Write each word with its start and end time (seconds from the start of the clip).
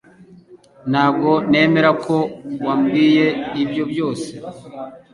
Ntabwo 0.91 1.31
nemera 1.49 1.89
ko 2.03 2.15
wabwiye 2.65 3.25
ibyo 3.63 3.83
byose 3.91 4.29